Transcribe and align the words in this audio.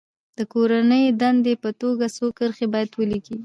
د 0.37 0.39
کورنۍ 0.53 1.05
دندې 1.21 1.53
په 1.63 1.69
توګه 1.81 2.05
څو 2.15 2.25
کرښې 2.37 2.67
باید 2.73 2.89
ولیکي. 2.99 3.37